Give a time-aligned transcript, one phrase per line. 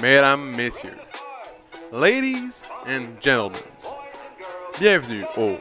[0.00, 0.98] mesdames, messieurs,
[1.92, 3.60] ladies and gentlemen,
[4.78, 5.58] bienvenue au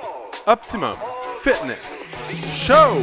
[0.47, 0.95] Optimum
[1.41, 2.07] Fitness
[2.53, 3.01] Show!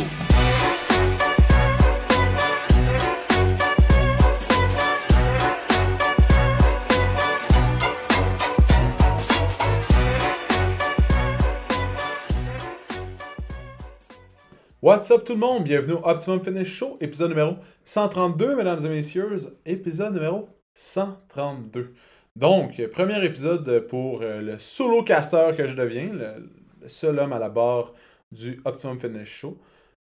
[14.81, 15.65] What's up tout le monde?
[15.65, 19.37] Bienvenue au Optimum Fitness Show, épisode numéro 132, mesdames et messieurs.
[19.67, 21.95] Épisode numéro 132.
[22.37, 27.39] Donc, premier épisode pour euh, le solo caster que je deviens, le, seul homme à
[27.39, 27.95] la barre
[28.31, 29.59] du Optimum Fitness Show.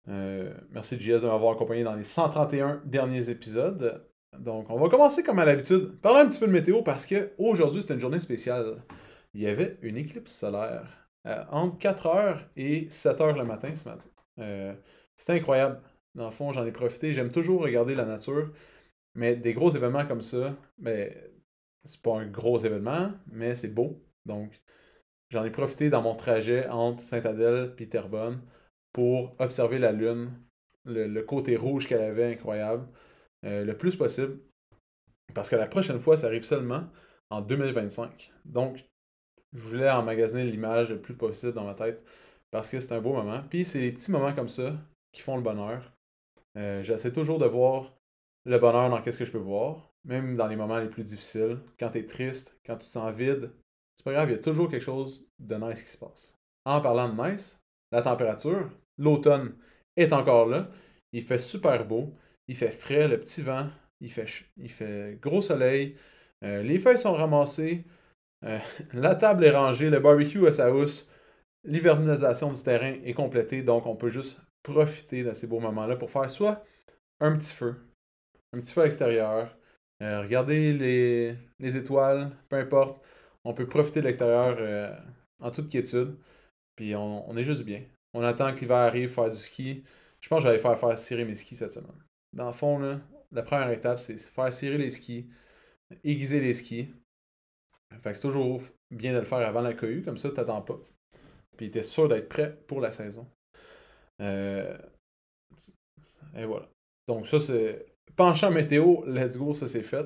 [0.10, 4.04] Euh, merci JS de m'avoir accompagné dans les 131 derniers épisodes.
[4.38, 7.32] Donc, on va commencer comme à l'habitude, parler un petit peu de météo parce que
[7.38, 8.84] aujourd'hui c'est une journée spéciale.
[9.34, 14.04] Il y avait une éclipse solaire euh, entre 4h et 7h le matin ce matin.
[14.40, 14.74] Euh,
[15.16, 15.80] C'était incroyable.
[16.16, 17.14] Dans le fond, j'en ai profité.
[17.14, 18.50] J'aime toujours regarder la nature.
[19.16, 21.14] Mais des gros événements comme ça, ben,
[21.86, 24.02] c'est pas un gros événement, mais c'est beau.
[24.26, 24.62] Donc,
[25.30, 28.42] j'en ai profité dans mon trajet entre Sainte-Adèle et Terrebonne
[28.94, 30.32] pour observer la Lune,
[30.86, 32.88] le, côté rouge qu'elle avait incroyable,
[33.46, 34.40] euh, le plus possible.
[35.34, 36.84] Parce que la prochaine fois, ça arrive seulement
[37.30, 38.32] en 2025.
[38.46, 38.86] Donc,
[39.54, 42.04] je voulais emmagasiner l'image le plus possible dans ma tête
[42.52, 43.42] parce que c'est un beau moment.
[43.50, 44.76] Puis c'est des petits moments comme ça
[45.12, 45.92] qui font le bonheur.
[46.58, 47.94] Euh, J'essaie toujours de voir
[48.46, 51.60] le bonheur dans qu'est-ce que je peux voir, même dans les moments les plus difficiles.
[51.80, 53.52] Quand tu es triste, quand tu te sens vide,
[53.96, 56.38] c'est pas grave, il y a toujours quelque chose de nice qui se passe.
[56.66, 59.56] En parlant de nice, la température, l'automne
[59.96, 60.70] est encore là.
[61.12, 62.16] Il fait super beau,
[62.48, 63.70] il fait frais, le petit vent,
[64.02, 64.26] il fait,
[64.58, 65.96] il fait gros soleil,
[66.44, 67.86] euh, les feuilles sont ramassées,
[68.44, 68.60] euh,
[68.94, 71.10] la table est rangée, le barbecue à sa housse,
[71.64, 76.10] l'hivernisation du terrain est complétée, donc on peut juste profiter de ces beaux moments-là pour
[76.10, 76.64] faire soit
[77.20, 77.76] un petit feu,
[78.54, 79.56] un petit feu extérieur,
[80.02, 83.04] euh, regarder les, les, étoiles, peu importe.
[83.44, 84.96] On peut profiter de l'extérieur euh,
[85.40, 86.18] en toute quiétude.
[86.76, 87.84] Puis on, on, est juste bien.
[88.14, 89.84] On attend que l'hiver arrive, faire du ski.
[90.22, 91.92] Je pense que j'allais faire faire cirer mes skis cette semaine.
[92.32, 93.00] Dans le fond, là,
[93.32, 95.28] la première étape, c'est faire cirer les skis,
[96.04, 96.90] aiguiser les skis.
[98.02, 100.62] Fait que c'est toujours bien de le faire avant la cohue, comme ça, tu t'attends
[100.62, 100.80] pas.
[101.58, 103.28] Puis tu es sûr d'être prêt pour la saison.
[104.22, 104.78] Euh...
[106.36, 106.70] Et voilà.
[107.08, 110.06] Donc ça, c'est penchant météo, let's go, ça c'est fait.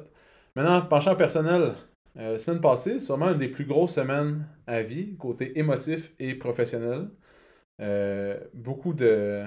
[0.55, 1.73] Maintenant, penchant personnel,
[2.17, 7.09] euh, semaine passée, sûrement une des plus grosses semaines à vie, côté émotif et professionnel.
[7.79, 9.45] Euh, beaucoup, de,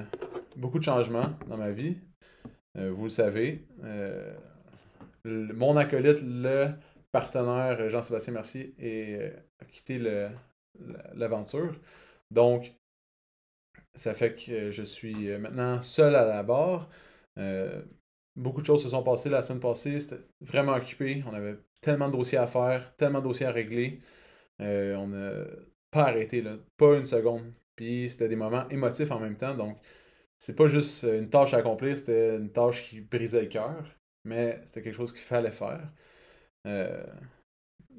[0.56, 1.96] beaucoup de changements dans ma vie.
[2.78, 3.66] Euh, vous le savez.
[3.82, 4.32] Euh,
[5.24, 6.70] mon acolyte, le
[7.12, 8.74] partenaire Jean-Sébastien Mercier,
[9.60, 9.98] a quitté
[11.14, 11.74] l'aventure.
[12.30, 12.72] Donc,
[13.96, 16.88] ça fait que je suis maintenant seul à la barre.
[18.36, 20.00] Beaucoup de choses se sont passées la semaine passée.
[20.00, 21.22] C'était vraiment occupé.
[21.26, 24.00] On avait tellement de dossiers à faire, tellement de dossiers à régler.
[24.60, 25.44] Euh, on n'a
[25.90, 27.52] pas arrêté, là, pas une seconde.
[27.76, 29.54] Puis c'était des moments émotifs en même temps.
[29.54, 29.78] Donc,
[30.38, 33.84] c'est pas juste une tâche à accomplir, c'était une tâche qui brisait le cœur.
[34.24, 35.80] Mais c'était quelque chose qu'il fallait faire.
[36.66, 37.04] Euh,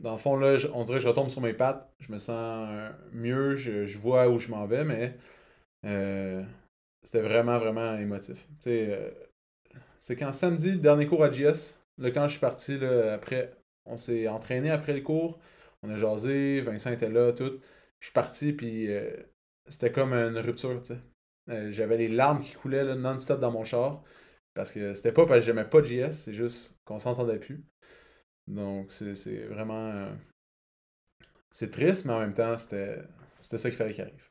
[0.01, 1.91] dans le fond, là, on dirait que je retombe sur mes pattes.
[1.99, 5.17] Je me sens mieux, je, vois où je m'en vais, mais
[5.85, 6.43] euh,
[7.03, 8.47] c'était vraiment, vraiment émotif.
[8.61, 9.13] Tu sais
[10.01, 13.97] c'est quand samedi, dernier cours à JS, là, quand je suis parti, là, après, on
[13.97, 15.39] s'est entraîné après le cours,
[15.83, 17.59] on a jasé, Vincent était là, tout.
[17.99, 19.11] Je suis parti, puis euh,
[19.67, 20.99] c'était comme une rupture, tu sais.
[21.49, 24.03] Euh, J'avais les larmes qui coulaient non-stop dans mon char,
[24.55, 27.63] parce que c'était pas parce que j'aimais pas JS, c'est juste qu'on s'entendait plus.
[28.47, 29.91] Donc, c'est vraiment...
[29.91, 30.11] Euh,
[31.51, 32.97] c'est triste, mais en même temps, c'était
[33.43, 34.29] ça qu'il fallait qu'il arrive.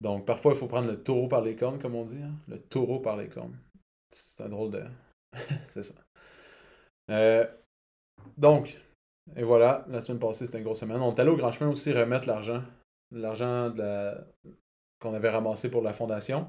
[0.00, 2.22] Donc, parfois, il faut prendre le taureau par les cornes, comme on dit.
[2.22, 2.34] Hein?
[2.48, 3.56] Le taureau par les cornes.
[4.12, 4.84] C'est un drôle de.
[5.68, 5.94] c'est ça.
[7.10, 7.46] Euh,
[8.36, 8.78] donc,
[9.36, 11.00] et voilà, la semaine passée, c'était une grosse semaine.
[11.00, 12.62] On est allé au Grand Chemin aussi remettre l'argent.
[13.10, 14.24] L'argent la...
[15.00, 16.48] qu'on avait ramassé pour la fondation.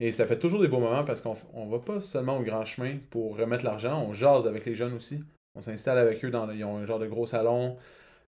[0.00, 1.34] Et ça fait toujours des beaux moments parce qu'on
[1.66, 4.94] ne va pas seulement au Grand Chemin pour remettre l'argent, on jase avec les jeunes
[4.94, 5.20] aussi.
[5.54, 6.54] On s'installe avec eux dans le...
[6.54, 7.76] Ils ont un genre de gros salon.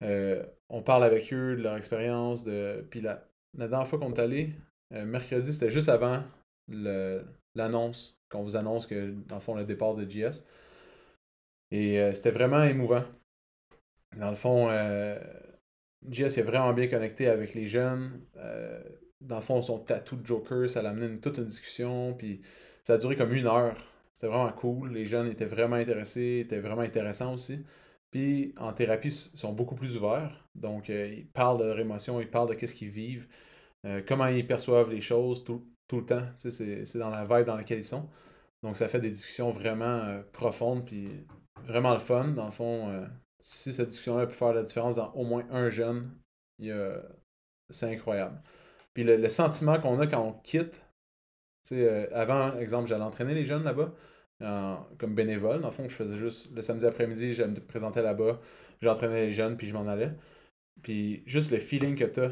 [0.03, 2.43] Euh, on parle avec eux de leur expérience.
[2.43, 2.83] De...
[2.89, 3.23] Puis la...
[3.57, 4.55] la dernière fois qu'on est allé,
[4.93, 6.23] euh, mercredi, c'était juste avant
[7.55, 10.45] l'annonce qu'on vous annonce que, dans le fond, le départ de JS.
[11.71, 13.03] Et euh, c'était vraiment émouvant.
[14.17, 15.19] Dans le fond, euh,
[16.09, 18.21] JS est vraiment bien connecté avec les jeunes.
[18.37, 18.81] Euh,
[19.19, 22.13] dans le fond, son tatou de Joker, ça l'a amené toute une discussion.
[22.13, 22.41] Puis
[22.83, 23.77] ça a duré comme une heure.
[24.13, 24.93] C'était vraiment cool.
[24.93, 27.65] Les jeunes étaient vraiment intéressés, étaient vraiment intéressants aussi.
[28.11, 30.45] Puis en thérapie, ils sont beaucoup plus ouverts.
[30.55, 33.27] Donc, ils parlent de leurs émotions, ils parlent de qu'est-ce qu'ils vivent,
[34.05, 36.23] comment ils perçoivent les choses, tout, tout le temps.
[36.37, 38.07] C'est dans la vibe dans laquelle ils sont.
[38.63, 40.85] Donc ça fait des discussions vraiment euh, profondes.
[40.85, 41.09] Puis
[41.65, 42.29] vraiment le fun.
[42.29, 43.07] Dans le fond,
[43.41, 46.11] si cette discussion-là peut faire la différence dans au moins un jeune,
[47.69, 48.39] c'est incroyable.
[48.93, 50.81] Puis le, sentiment qu'on a quand on quitte,
[51.73, 53.93] euh, avant, exemple, j'allais entraîner les jeunes là-bas,
[54.97, 55.61] comme bénévole.
[55.61, 58.39] Dans le fond, je faisais juste le samedi après-midi, je me présentais là-bas,
[58.81, 60.11] j'entraînais les jeunes, puis je m'en allais.
[60.83, 62.31] Puis juste le feeling que tu as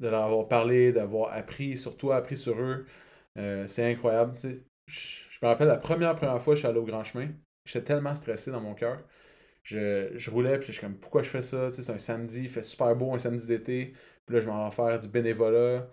[0.00, 2.86] de leur avoir parlé, d'avoir appris sur toi, appris sur eux,
[3.38, 4.38] euh, c'est incroyable.
[4.86, 7.28] Je, me rappelle la première, première fois que je suis allé au Grand Chemin,
[7.64, 9.02] j'étais tellement stressé dans mon cœur.
[9.62, 11.70] Je, roulais, puis je suis comme, pourquoi je fais ça?
[11.72, 13.92] C'est un samedi, il fait super beau, un samedi d'été.
[14.26, 15.90] Puis là, je m'en vais faire du bénévolat,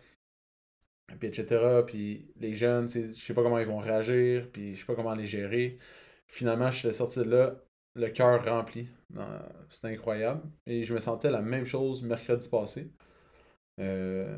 [1.20, 1.84] puis etc.
[1.86, 5.14] Puis les jeunes, je sais pas comment ils vont réagir, puis je sais pas comment
[5.14, 5.78] les gérer.
[6.28, 7.56] Finalement, je suis sorti de là,
[7.96, 8.90] le cœur rempli.
[9.70, 10.42] C'était incroyable.
[10.68, 12.92] Et je me sentais la même chose mercredi passé.
[13.80, 14.38] Euh,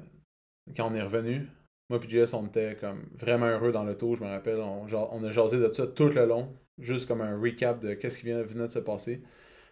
[0.76, 1.48] quand on est revenu,
[1.90, 4.60] moi et Jess, on était comme vraiment heureux dans l'auto, je me rappelle.
[4.60, 8.26] On, a jasé de ça tout le long, juste comme un recap de qu'est-ce qui
[8.26, 9.22] vient, venait de se passer.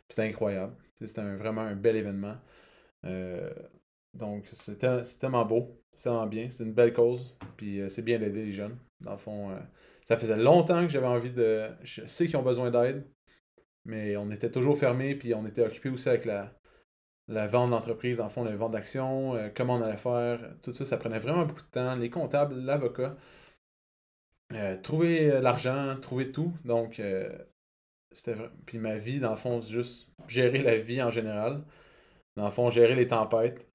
[0.09, 0.73] C'était incroyable.
[1.01, 2.35] C'était vraiment un bel événement.
[3.05, 3.49] Euh,
[4.13, 4.77] donc, c'est
[5.19, 8.53] tellement beau, c'est tellement bien, c'est une belle cause, puis euh, c'est bien d'aider les
[8.53, 8.77] jeunes.
[9.01, 9.51] Dans le fond,
[10.05, 11.69] ça faisait longtemps que j'avais envie de.
[11.83, 13.05] Je sais qu'ils ont besoin d'aide,
[13.85, 16.53] mais on était toujours fermés, puis on était occupés aussi avec la,
[17.27, 20.85] la vente d'entreprise, le fond, la vente d'actions, euh, comment on allait faire, tout ça,
[20.85, 21.95] ça prenait vraiment beaucoup de temps.
[21.95, 23.15] Les comptables, l'avocat,
[24.83, 26.53] trouver l'argent, trouver tout.
[26.65, 27.01] Donc,
[28.11, 28.35] c'était
[28.65, 31.63] Puis ma vie, dans le fond, juste gérer la vie en général.
[32.35, 33.65] Dans le fond, gérer les tempêtes,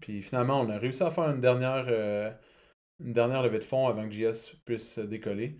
[0.00, 2.30] puis finalement, on a réussi à faire une dernière, euh,
[3.00, 5.56] une dernière levée de fonds avant que JS puisse décoller.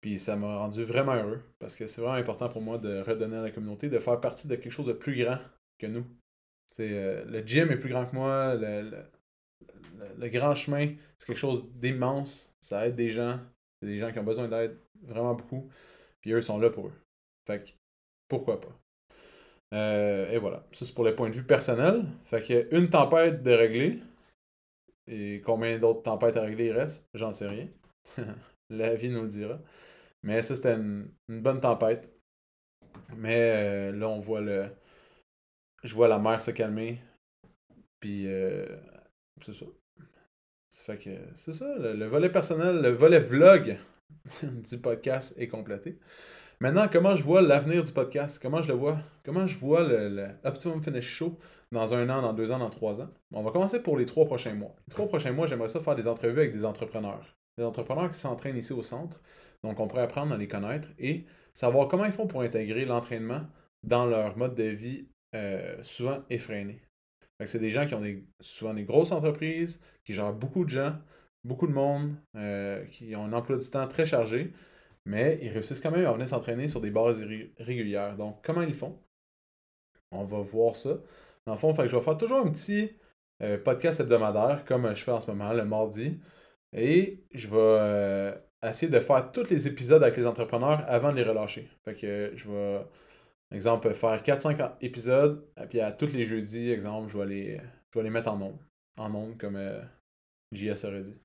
[0.00, 3.36] Puis ça m'a rendu vraiment heureux parce que c'est vraiment important pour moi de redonner
[3.36, 5.38] à la communauté, de faire partie de quelque chose de plus grand
[5.78, 6.04] que nous.
[6.80, 8.90] Euh, le gym est plus grand que moi, le,
[10.18, 12.54] le, grand chemin, c'est quelque chose d'immense.
[12.60, 13.38] Ça aide des gens.
[13.80, 15.70] C'est des gens qui ont besoin d'aide vraiment beaucoup.
[16.20, 16.94] Puis eux sont là pour eux.
[17.46, 17.70] Fait que
[18.28, 18.78] pourquoi pas?
[19.72, 20.64] Euh, et voilà.
[20.72, 22.04] Ça, c'est pour le point de vue personnel.
[22.24, 24.00] Fait a une tempête de régler.
[25.06, 27.08] Et combien d'autres tempêtes à régler il reste?
[27.14, 27.68] J'en sais rien.
[28.70, 29.58] La vie nous le dira.
[30.22, 32.10] Mais ça, c'était une, bonne tempête.
[33.16, 34.68] Mais euh, là, on voit le.
[35.82, 37.00] Je vois la mer se calmer.
[38.00, 38.66] Puis, euh,
[39.44, 39.66] c'est ça.
[40.70, 41.66] Ça fait que c'est ça.
[41.78, 43.78] le, volet personnel, le volet vlog
[44.42, 45.98] du podcast est complété.
[46.60, 48.38] Maintenant, comment je vois l'avenir du podcast?
[48.40, 48.98] Comment je le vois?
[49.24, 51.36] Comment je vois le, Optimum Finish Show
[51.72, 53.08] dans un an, dans deux ans, dans trois ans?
[53.32, 54.74] On va commencer pour les trois prochains mois.
[54.86, 57.36] Les trois prochains mois, j'aimerais ça faire des entrevues avec des entrepreneurs.
[57.58, 59.20] Des entrepreneurs qui s'entraînent ici au centre.
[59.64, 63.42] Donc, on pourrait apprendre à les connaître et savoir comment ils font pour intégrer l'entraînement
[63.82, 66.80] dans leur mode de vie euh, souvent effréné.
[67.46, 68.04] C'est des gens qui ont
[68.40, 70.96] souvent des grosses entreprises, qui gèrent beaucoup de gens,
[71.44, 74.52] beaucoup de monde, euh, qui ont un emploi du temps très chargé,
[75.06, 77.24] mais ils réussissent quand même à venir s'entraîner sur des bases
[77.58, 78.16] régulières.
[78.16, 78.96] Donc, comment ils font?
[80.12, 80.98] On va voir ça.
[81.46, 82.92] Dans le fond, je vais faire toujours un petit
[83.42, 86.20] euh, podcast hebdomadaire, comme je fais en ce moment, le mardi.
[86.72, 91.24] Et je vais essayer de faire tous les épisodes avec les entrepreneurs avant de les
[91.24, 91.68] relâcher.
[91.84, 91.96] Fait
[92.36, 92.82] je vais,
[93.52, 97.60] exemple, faire 4-5 épisodes, et puis à tous les jeudis, exemple, je vais les,
[97.90, 98.58] je vais les mettre en ondes.
[98.98, 99.80] En comme euh,
[100.52, 101.16] JS aurait dit.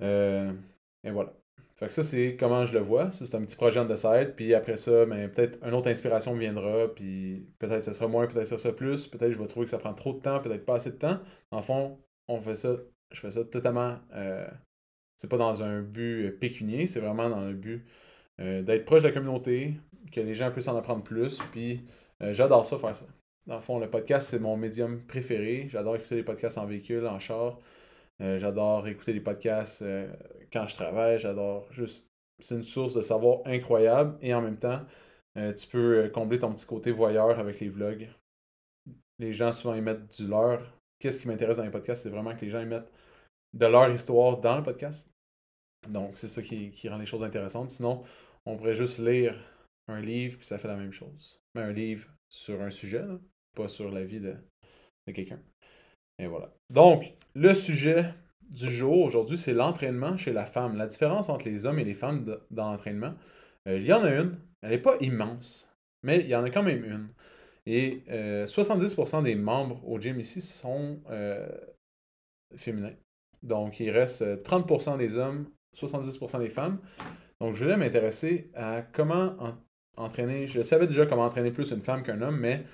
[0.00, 1.32] et voilà.
[1.82, 3.10] Fait que ça, c'est comment je le vois.
[3.10, 4.36] Ça, c'est un petit projet de site.
[4.36, 6.86] Puis après ça, ben, peut-être une autre inspiration viendra.
[6.94, 9.08] Puis peut-être ça sera moins, peut-être ça sera plus.
[9.08, 11.18] Peut-être je vais trouver que ça prend trop de temps, peut-être pas assez de temps.
[11.50, 11.98] En fond,
[12.28, 12.76] on fait ça.
[13.10, 13.98] Je fais ça totalement.
[14.14, 14.46] Euh,
[15.16, 17.84] c'est pas dans un but pécunier, c'est vraiment dans le but
[18.40, 19.74] euh, d'être proche de la communauté,
[20.12, 21.38] que les gens puissent en apprendre plus.
[21.52, 21.84] Puis
[22.22, 23.06] euh, j'adore ça, faire ça.
[23.46, 25.66] Dans le fond, le podcast, c'est mon médium préféré.
[25.68, 27.58] J'adore écouter les podcasts en véhicule, en char.
[28.20, 30.06] Euh, j'adore écouter des podcasts euh,
[30.52, 31.18] quand je travaille.
[31.18, 32.08] J'adore juste.
[32.38, 34.80] C'est une source de savoir incroyable et en même temps,
[35.36, 38.08] tu peux combler ton petit côté voyeur avec les vlogs.
[39.20, 40.76] Les gens souvent ils mettent du leur.
[40.98, 42.90] Qu'est-ce qui m'intéresse dans les podcasts, c'est vraiment que les gens y mettent
[43.54, 45.08] de leur histoire dans le podcast.
[45.88, 47.70] Donc, c'est ça qui, rend les choses intéressantes.
[47.70, 48.02] Sinon,
[48.46, 49.36] on pourrait juste lire
[49.92, 51.40] un livre, puis ça fait la même chose.
[51.54, 53.04] Mais un livre sur un sujet,
[53.54, 54.34] pas sur la vie de
[55.12, 55.40] quelqu'un.
[56.18, 56.52] Et voilà.
[56.70, 58.14] Donc, le sujet
[58.48, 60.76] du jour aujourd'hui, c'est l'entraînement chez la femme.
[60.76, 63.14] La différence entre les hommes et les femmes dans l'entraînement.
[63.68, 64.38] Euh, il y en a une.
[64.62, 67.08] Elle n'est pas immense, mais il y en a quand même une.
[67.66, 71.48] Et 70% euh, des membres au gym ici sont euh,
[72.56, 72.94] féminins.
[73.42, 75.46] Donc, il reste 30% des hommes,
[75.76, 76.78] 70% des femmes.
[77.40, 79.36] Donc, je voulais m'intéresser à comment
[79.96, 80.46] entraîner.
[80.46, 82.64] Je savais déjà comment entraîner plus une femme qu'un homme, mais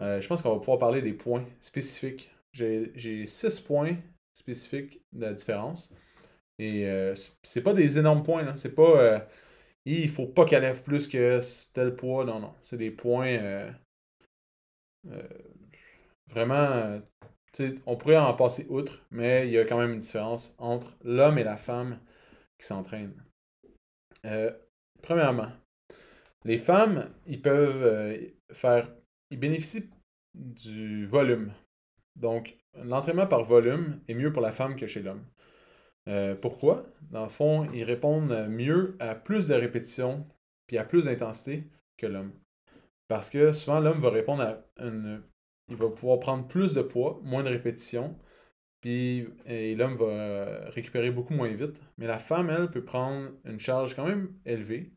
[0.00, 3.96] je pense qu'on va pouvoir parler des points spécifiques j'ai six points
[4.32, 5.94] spécifiques de la différence.
[6.58, 8.56] Et euh, c'est pas des énormes points, là.
[8.56, 9.00] C'est pas.
[9.00, 9.20] Euh,
[9.86, 11.40] il faut pas qu'elle lève plus que
[11.74, 12.24] tel poids.
[12.24, 12.54] Non, non.
[12.62, 13.70] C'est des points euh,
[15.08, 15.28] euh,
[16.28, 17.00] vraiment.
[17.86, 21.38] on pourrait en passer outre, mais il y a quand même une différence entre l'homme
[21.38, 22.00] et la femme
[22.58, 23.14] qui s'entraînent.
[25.02, 25.50] premièrement,
[26.44, 28.20] les femmes, ils peuvent
[28.52, 28.88] faire.
[29.30, 29.90] Ils bénéficient
[30.34, 31.52] du volume.
[32.16, 35.24] Donc, l'entraînement par volume est mieux pour la femme que chez l'homme.
[36.08, 36.84] Euh, pourquoi?
[37.10, 40.26] Dans le fond, ils répondent mieux à plus de répétitions
[40.66, 41.64] puis à plus d'intensité
[41.98, 42.32] que l'homme.
[43.08, 45.22] Parce que souvent, l'homme va répondre à une.
[45.68, 48.18] Il va pouvoir prendre plus de poids, moins de répétitions,
[48.82, 51.80] puis l'homme va récupérer beaucoup moins vite.
[51.96, 54.92] Mais la femme, elle, peut prendre une charge quand même élevée,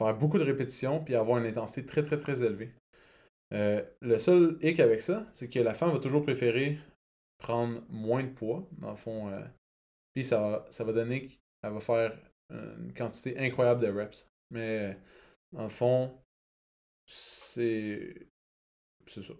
[0.00, 2.72] faire beaucoup de répétitions, puis avoir une intensité très, très, très élevée.
[3.52, 6.78] Euh, le seul hic avec ça, c'est que la femme va toujours préférer
[7.38, 9.40] prendre moins de poids, dans le fond, euh,
[10.14, 12.16] puis ça ça va donner qu'elle va faire
[12.50, 14.28] une quantité incroyable de reps.
[14.50, 14.96] Mais
[15.56, 16.18] en fond,
[17.06, 18.26] c'est.
[19.06, 19.34] C'est ça.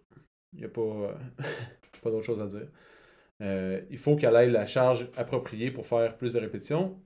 [0.52, 1.19] Il n'y a pas,
[2.02, 2.69] pas d'autre chose à dire.
[3.43, 7.00] Euh, il faut qu'elle ait la charge appropriée pour faire plus de répétitions.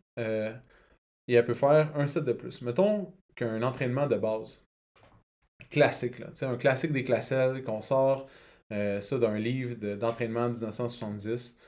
[1.27, 2.61] Et elle peut faire un set de plus.
[2.63, 4.65] Mettons qu'un entraînement de base
[5.71, 8.29] classique, là, un classique des classelles qu'on sort
[8.73, 11.59] euh, ça d'un livre d'entraînement de, 1970.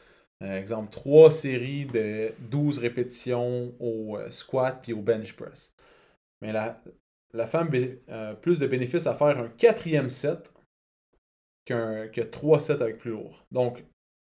[0.43, 5.75] Euh, exemple, trois séries de 12 répétitions au euh, squat puis au bench press.
[6.43, 6.83] Mais la,
[7.33, 7.71] la femme
[8.09, 10.53] a plus de bénéfices à faire un quatrième set
[11.65, 13.45] que trois sets avec plus lourd.
[13.51, 13.83] Donc,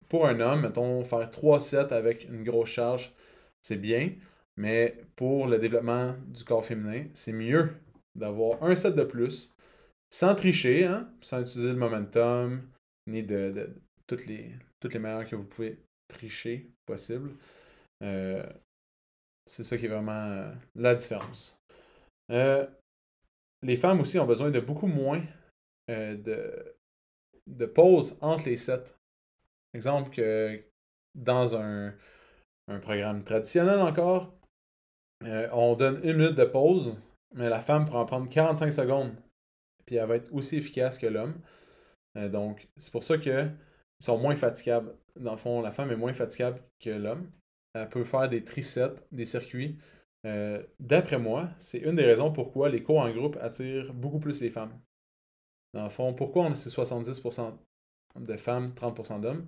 [0.08, 3.14] pour un homme, mettons, faire trois sets avec une grosse charge,
[3.62, 4.12] c'est bien.
[4.56, 7.70] Mais pour le développement du corps féminin, c'est mieux
[8.14, 9.54] d'avoir un set de plus,
[10.10, 12.68] sans tricher, hein, sans utiliser le momentum,
[13.06, 13.74] ni de,
[14.06, 15.78] toutes, les, toutes les meilleures que vous pouvez
[16.08, 17.30] tricher possible.
[18.02, 18.44] Euh,
[19.46, 21.58] c'est ça qui est vraiment euh, la différence.
[22.30, 22.66] Euh,
[23.62, 25.22] les femmes aussi ont besoin de beaucoup moins
[25.88, 26.76] de,
[27.48, 28.94] de pauses entre les sets.
[29.74, 30.62] Exemple que
[31.16, 31.92] dans un,
[32.68, 34.32] un programme traditionnel encore,
[35.22, 37.00] on donne une minute de pause,
[37.34, 39.12] mais la femme pourra en prendre 45 secondes.
[39.86, 41.34] Puis elle va être aussi efficace que l'homme.
[42.14, 43.54] donc, c'est pour ça qu'ils
[44.00, 47.30] sont moins fatigables dans le fond, la femme est moins fatigable que l'homme.
[47.74, 49.78] Elle peut faire des trisets, des circuits.
[50.26, 54.40] Euh, d'après moi, c'est une des raisons pourquoi les cours en groupe attirent beaucoup plus
[54.40, 54.78] les femmes.
[55.72, 57.56] Dans le fond, pourquoi on a ces 70%
[58.16, 59.46] de femmes, 30% d'hommes?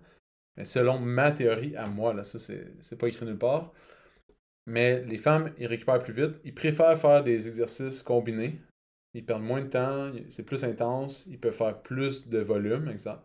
[0.65, 3.73] selon ma théorie à moi, là, ça c'est pas écrit nulle part.
[4.67, 6.37] Mais les femmes, ils récupèrent plus vite.
[6.45, 8.61] Ils préfèrent faire des exercices combinés.
[9.15, 13.23] Ils perdent moins de temps, c'est plus intense, ils peuvent faire plus de volume, exemple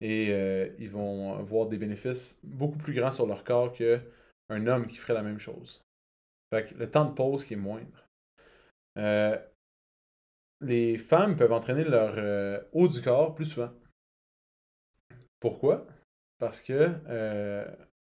[0.00, 4.86] et euh, ils vont avoir des bénéfices beaucoup plus grands sur leur corps qu'un homme
[4.86, 5.82] qui ferait la même chose.
[6.52, 8.06] Fait que le temps de pause qui est moindre.
[8.98, 9.38] Euh,
[10.60, 13.72] les femmes peuvent entraîner leur euh, haut du corps plus souvent.
[15.40, 15.86] Pourquoi?
[16.38, 16.88] Parce que,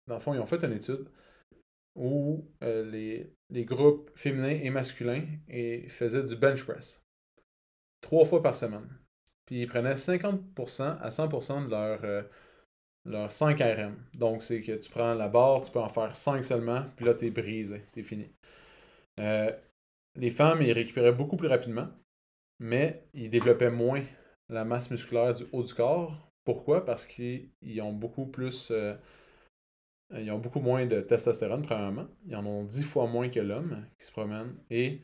[0.07, 1.07] dans le fond, ils ont fait une étude
[1.95, 7.03] où les, les, groupes féminins et masculins et faisaient du bench press
[8.01, 8.87] trois fois par semaine.
[9.45, 12.23] Puis ils prenaient 50% à 100% de leur, euh,
[13.05, 13.95] leur 5 RM.
[14.13, 17.13] Donc c'est que tu prends la barre, tu peux en faire 5 seulement, puis là
[17.13, 18.29] t'es brisé, t'es fini.
[19.19, 19.51] Euh,
[20.15, 21.87] les femmes, ils récupéraient beaucoup plus rapidement,
[22.59, 24.03] mais ils développaient moins
[24.49, 26.29] la masse musculaire du haut du corps.
[26.45, 26.85] Pourquoi?
[26.85, 28.71] Parce qu'ils ont beaucoup plus.
[30.13, 32.07] Euh, ils ont beaucoup moins de testostérone, premièrement.
[32.27, 34.55] Ils en ont 10 fois moins que l'homme qui se promène.
[34.69, 35.01] Et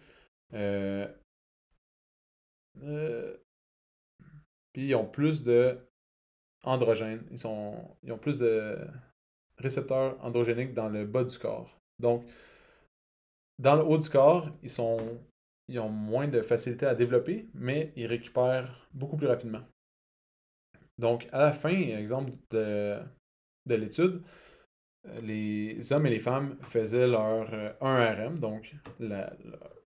[4.73, 5.77] puis ils ont plus de
[6.63, 7.23] androgènes.
[7.31, 8.77] Ils, sont, ils ont plus de
[9.57, 11.79] récepteurs androgéniques dans le bas du corps.
[11.99, 12.25] Donc,
[13.59, 14.99] dans le haut du corps, ils, sont,
[15.67, 19.61] ils ont moins de facilité à développer, mais ils récupèrent beaucoup plus rapidement.
[20.97, 22.99] Donc, à la fin, exemple de
[23.67, 24.21] l'étude,
[25.21, 29.33] les hommes et les femmes faisaient leur 1 euh, donc la,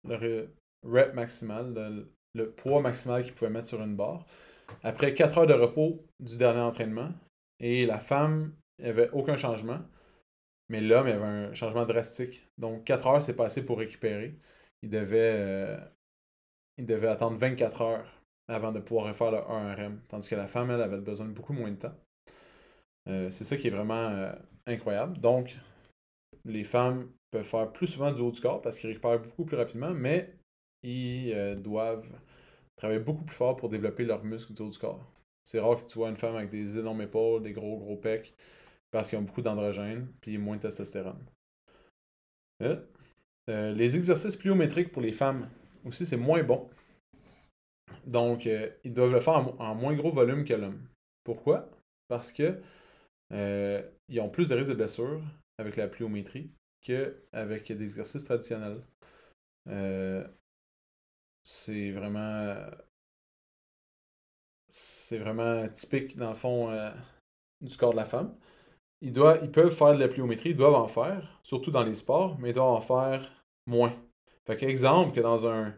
[0.07, 0.21] leur
[0.83, 4.25] rep maximal, le, le poids maximal qu'ils pouvaient mettre sur une barre
[4.83, 7.11] après 4 heures de repos du dernier entraînement.
[7.59, 9.79] Et la femme avait aucun changement,
[10.69, 12.47] mais l'homme avait un changement drastique.
[12.57, 14.35] Donc 4 heures, c'est pas assez pour récupérer.
[14.81, 15.77] Il devait, euh,
[16.77, 19.99] il devait attendre 24 heures avant de pouvoir refaire le 1RM.
[20.07, 21.95] Tandis que la femme, elle, avait besoin de beaucoup moins de temps.
[23.07, 24.31] Euh, c'est ça qui est vraiment
[24.65, 25.17] incroyable.
[25.19, 25.55] Donc,
[26.45, 29.57] les femmes peuvent faire plus souvent du haut du corps parce qu'ils récupèrent beaucoup plus
[29.57, 30.33] rapidement, mais
[30.83, 32.07] ils doivent
[32.77, 35.05] travaillent beaucoup plus fort pour développer leurs muscles du haut du corps.
[35.43, 38.33] C'est rare que tu vois une femme avec des énormes épaules, des gros gros pecs,
[38.91, 41.25] parce qu'ils ont beaucoup d'androgènes, puis moins de testostérone.
[42.63, 42.81] Euh,
[43.49, 45.49] Euh, les exercices pliométriques pour les femmes
[45.83, 46.69] aussi, c'est moins bon.
[48.05, 50.87] Donc, euh, ils doivent le faire en, moins gros volume que l'homme.
[51.23, 51.67] Pourquoi?
[52.07, 52.61] Parce que
[53.33, 55.21] euh, ils ont plus de risques de blessure
[55.57, 56.51] avec la pliométrie
[56.81, 58.81] qu'avec des exercices traditionnels.
[61.43, 62.55] c'est vraiment
[64.69, 66.69] c'est vraiment typique dans le fond
[67.61, 68.35] du corps de la femme.
[69.01, 71.95] Ils, doivent, ils peuvent faire de la pliométrie, ils doivent en faire, surtout dans les
[71.95, 73.31] sports, mais ils doivent en faire
[73.65, 73.95] moins.
[74.45, 75.73] Fait qu'exemple que dans un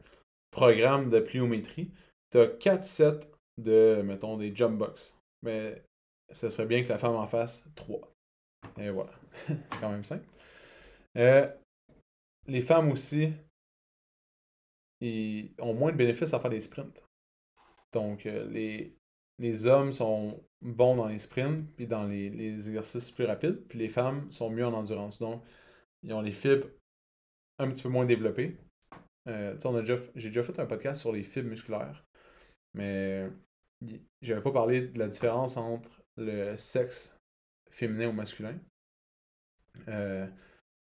[0.51, 1.91] programme de pliométrie,
[2.31, 5.17] tu as 4 sets de, mettons, des jump box.
[5.43, 5.83] Mais
[6.31, 8.01] ce serait bien que la femme en fasse 3.
[8.79, 9.11] Et voilà.
[9.79, 10.25] quand même simple.
[11.17, 11.47] Euh,
[12.47, 13.33] les femmes aussi
[15.01, 17.03] ils ont moins de bénéfices à faire des sprints.
[17.91, 18.95] Donc, euh, les,
[19.39, 23.79] les hommes sont bons dans les sprints, puis dans les, les, exercices plus rapides, puis
[23.79, 25.19] les femmes sont mieux en endurance.
[25.19, 25.43] Donc,
[26.03, 26.67] ils ont les fibres
[27.59, 28.57] un petit peu moins développées.
[29.27, 29.55] Euh,
[30.15, 32.05] j'ai déjà fait un podcast sur les fibres musculaires,
[32.73, 33.27] mais
[34.21, 37.17] j'avais pas parlé de la différence entre le sexe
[37.71, 38.57] féminin ou masculin.
[39.87, 40.27] Euh,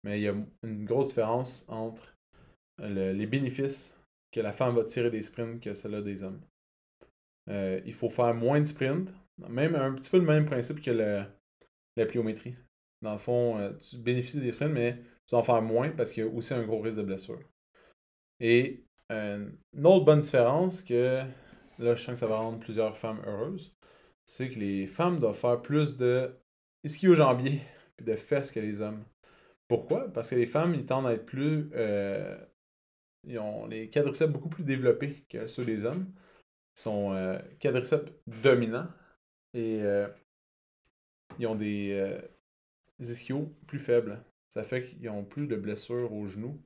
[0.04, 2.16] mais il y a une grosse différence entre
[2.80, 4.00] les bénéfices
[4.32, 6.42] que la femme va tirer des sprints que celle-là des hommes.
[7.50, 9.10] Euh, il faut faire moins de sprints.
[9.50, 12.56] Même un petit peu le même principe que la pliométrie.
[13.02, 16.12] Dans le fond, euh, tu bénéficies des sprints, mais tu vas en faire moins parce
[16.12, 17.40] qu'il y a aussi un gros risque de blessure.
[18.40, 21.24] Et une autre bonne différence que
[21.80, 23.74] là, je sens que ça va rendre plusieurs femmes heureuses,
[24.26, 26.36] c'est que les femmes doivent faire plus de
[26.88, 27.62] ischio-jambier
[28.00, 29.04] et de fesses que les hommes.
[29.68, 30.12] Pourquoi?
[30.14, 31.70] Parce que les femmes, ils tendent à être plus.
[33.26, 36.12] ils ont les quadriceps beaucoup plus développés que ceux des hommes
[36.78, 38.88] sont euh, quadriceps dominants
[39.54, 40.08] et euh,
[41.40, 42.22] ils ont des, euh,
[43.00, 44.24] ischios plus faibles.
[44.54, 46.62] Ça fait qu'ils ont plus de blessures aux genoux.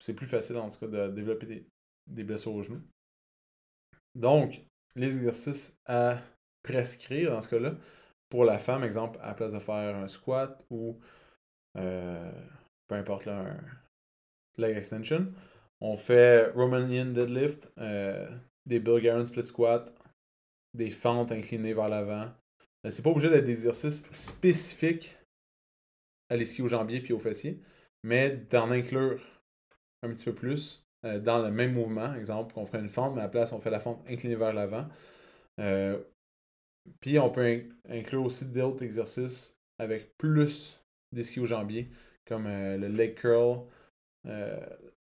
[0.00, 1.66] C'est plus facile en tout cas de développer
[2.06, 2.82] des, blessures aux genoux.
[4.14, 4.62] Donc,
[4.96, 6.20] les exercices à
[6.62, 7.74] prescrire dans ce cas-là,
[8.34, 10.98] pour la femme, exemple, à la place de faire un squat ou
[11.74, 13.60] peu importe là, un
[14.58, 15.32] leg extension,
[15.80, 17.72] on fait Romanian deadlift,
[18.66, 19.94] des Bulgarian split squat,
[20.74, 22.28] des fentes inclinées vers l'avant.
[22.84, 25.16] Euh, c'est pas obligé d'être des exercices spécifiques
[26.28, 27.60] à l'esquive au jambier puis au fessier,
[28.02, 29.20] mais d'en inclure
[30.02, 32.14] un petit peu plus euh, dans le même mouvement.
[32.14, 34.52] Exemple, on ferait une fente, mais à la place, on fait la fente inclinée vers
[34.52, 34.86] l'avant.
[35.60, 35.98] Euh,
[37.00, 40.80] puis on peut inclure aussi d'autres exercices avec plus
[41.12, 41.88] d'esquive au jambier,
[42.26, 43.66] comme le leg curl,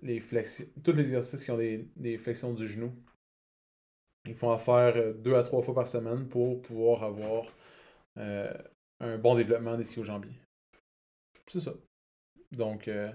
[0.01, 2.93] les flexions, tous les exercices qui ont des flexions du genou
[4.27, 7.45] ils font en faire euh, deux à trois fois par semaine pour pouvoir avoir
[8.17, 8.53] euh,
[8.99, 10.39] un bon développement des jambiers.
[11.47, 11.73] C'est ça.
[12.51, 13.11] Donc, euh,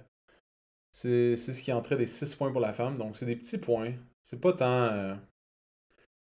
[0.90, 2.98] c'est ce qui entré des six points pour la femme.
[2.98, 3.94] Donc, c'est des petits points.
[4.22, 5.18] C'est pas tant.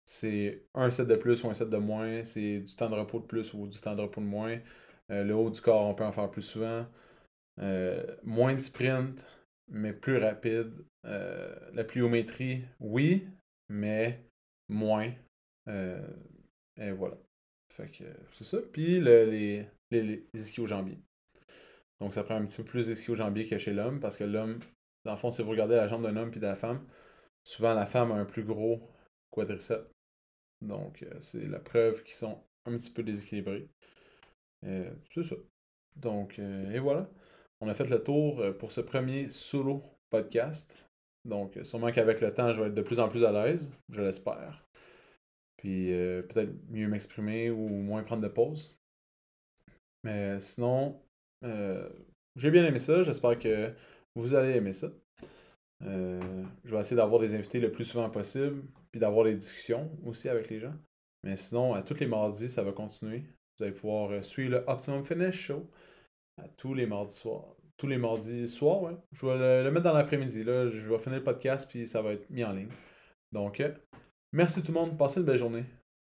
[0.05, 2.23] C'est un set de plus ou un set de moins.
[2.23, 4.59] C'est du temps de repos de plus ou du temps de repos de moins.
[5.09, 6.85] le haut du corps, on peut en faire plus souvent.
[8.23, 9.25] moins de sprint,
[9.69, 10.71] mais plus rapide.
[11.03, 13.27] la pliométrie, oui,
[13.69, 14.25] mais
[14.69, 15.11] moins.
[15.67, 16.07] Euh,
[16.77, 17.17] et voilà.
[17.69, 18.57] Fait que c'est ça.
[18.71, 20.99] Puis le, les, les, les ischio-jambiers.
[21.99, 24.59] Donc ça prend un petit peu plus d'ischio-jambiers que chez l'homme parce que l'homme,
[25.03, 26.85] dans le fond, si vous regardez la jambe d'un homme puis de la femme,
[27.43, 28.89] souvent la femme a un plus gros
[29.29, 29.94] quadriceps.
[30.61, 33.69] Donc euh, c'est la preuve qu'ils sont un petit peu déséquilibrés.
[34.65, 35.35] Euh, c'est ça.
[35.95, 37.09] Donc, et voilà.
[37.61, 40.75] On a fait le tour pour ce premier solo podcast.
[41.23, 44.01] Donc, sûrement qu'avec le temps, je vais être de plus en plus à l'aise, je
[44.01, 44.65] l'espère.
[45.57, 48.77] Puis euh, peut-être mieux m'exprimer ou moins prendre de pause.
[50.03, 51.01] Mais sinon,
[51.43, 51.89] euh,
[52.35, 53.03] j'ai bien aimé ça.
[53.03, 53.73] J'espère que
[54.15, 54.91] vous allez aimer ça.
[55.85, 59.91] Euh, je vais essayer d'avoir des invités le plus souvent possible, puis d'avoir des discussions
[60.05, 60.73] aussi avec les gens.
[61.23, 63.23] Mais sinon, à tous les mardis, ça va continuer.
[63.57, 65.69] Vous allez pouvoir suivre le Optimum Finish Show
[66.37, 68.93] à tous les mardis soirs tous les mardis soirs.
[69.11, 70.43] Je vais le, mettre dans l'après-midi.
[70.43, 70.69] Là.
[70.69, 72.69] Je vais finir le podcast, puis ça va être mis en ligne.
[73.31, 73.73] Donc, euh,
[74.31, 74.97] merci tout le monde.
[74.97, 75.65] Passez une belle journée.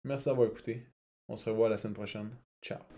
[0.05, 0.87] Merci d'avoir écouté.
[1.29, 2.31] On se revoit la semaine prochaine.
[2.63, 2.98] Ciao.